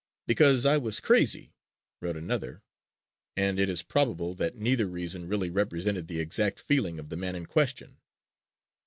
[0.25, 1.53] "Because I was crazy,"
[2.01, 2.63] wrote another
[3.37, 7.35] and it is probable that neither reason really represented the exact feeling of the man
[7.35, 7.99] in question.